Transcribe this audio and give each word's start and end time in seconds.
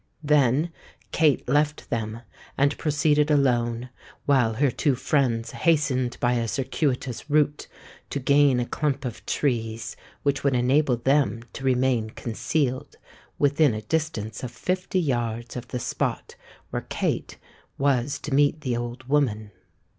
Then 0.23 0.71
Kate 1.11 1.47
left 1.47 1.91
them 1.91 2.21
and 2.57 2.75
proceeded 2.79 3.29
alone, 3.29 3.91
while 4.25 4.53
her 4.55 4.71
two 4.71 4.95
friends 4.95 5.51
hastened 5.51 6.17
by 6.19 6.33
a 6.33 6.47
circuitous 6.47 7.29
route 7.29 7.67
to 8.09 8.19
gain 8.19 8.59
a 8.59 8.65
clump 8.65 9.05
of 9.05 9.23
trees 9.27 9.95
which 10.23 10.43
would 10.43 10.55
enable 10.55 10.97
them 10.97 11.43
to 11.53 11.63
remain 11.63 12.09
concealed 12.09 12.95
within 13.37 13.75
a 13.75 13.83
distance 13.83 14.41
of 14.41 14.49
fifty 14.49 14.99
yards 14.99 15.55
of 15.55 15.67
the 15.67 15.77
spot 15.77 16.35
where 16.71 16.87
Kate 16.89 17.37
was 17.77 18.17
to 18.21 18.33
meet 18.33 18.61
the 18.61 18.75
old 18.75 19.03
woman. 19.03 19.51